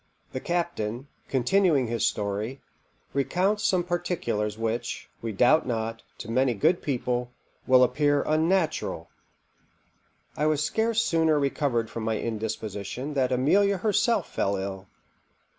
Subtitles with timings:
[0.33, 2.59] _The captain, continuing his story,
[3.13, 7.29] recounts some particulars which, we doubt not, to many good people,
[7.67, 9.05] will appear unnatural._
[10.35, 14.87] I was scarce sooner recovered from my indisposition than Amelia herself fell ill.